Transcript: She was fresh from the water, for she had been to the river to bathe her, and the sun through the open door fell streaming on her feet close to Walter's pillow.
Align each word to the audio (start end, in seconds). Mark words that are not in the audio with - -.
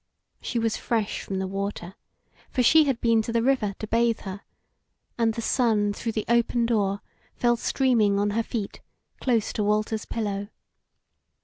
She 0.41 0.57
was 0.57 0.77
fresh 0.77 1.21
from 1.21 1.37
the 1.37 1.45
water, 1.45 1.93
for 2.49 2.63
she 2.63 2.85
had 2.85 2.99
been 3.01 3.21
to 3.21 3.31
the 3.31 3.43
river 3.43 3.75
to 3.77 3.85
bathe 3.85 4.21
her, 4.21 4.41
and 5.15 5.35
the 5.35 5.43
sun 5.43 5.93
through 5.93 6.13
the 6.13 6.25
open 6.27 6.65
door 6.65 7.01
fell 7.35 7.55
streaming 7.55 8.17
on 8.17 8.31
her 8.31 8.41
feet 8.41 8.81
close 9.19 9.53
to 9.53 9.63
Walter's 9.63 10.05
pillow. 10.05 10.47